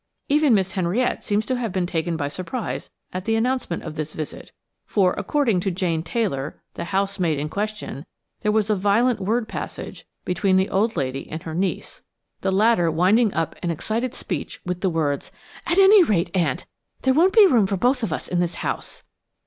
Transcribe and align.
Even 0.29 0.55
Miss 0.55 0.71
Henriette 0.71 1.21
seems 1.21 1.45
to 1.45 1.57
have 1.57 1.71
been 1.71 1.85
taken 1.85 2.17
by 2.17 2.27
surprise 2.27 2.89
at 3.13 3.25
the 3.25 3.35
announcement 3.35 3.83
of 3.83 3.93
this 3.93 4.13
visit, 4.13 4.51
for, 4.87 5.13
according 5.13 5.59
to 5.59 5.69
Jane 5.69 6.01
Taylor, 6.01 6.59
the 6.73 6.85
housemaid 6.85 7.37
in 7.37 7.49
question, 7.49 8.07
there 8.41 8.51
was 8.51 8.71
a 8.71 8.75
violent 8.75 9.19
word 9.19 9.47
passage 9.47 10.07
between 10.25 10.55
the 10.55 10.69
old 10.71 10.95
lady 10.97 11.29
and 11.29 11.43
her 11.43 11.53
niece, 11.53 12.01
the 12.41 12.51
latter 12.51 12.89
winding 12.89 13.31
up 13.35 13.55
an 13.61 13.69
excited 13.69 14.15
speech 14.15 14.59
with 14.65 14.81
the 14.81 14.89
words: 14.89 15.31
"At 15.67 15.77
any 15.77 16.01
rate, 16.03 16.35
aunt, 16.35 16.65
there 17.03 17.13
won't 17.13 17.33
be 17.35 17.45
room 17.45 17.67
for 17.67 17.77
both 17.77 18.01
of 18.01 18.11
us 18.11 18.27
in 18.27 18.39
this 18.39 18.55
house!" 18.55 19.03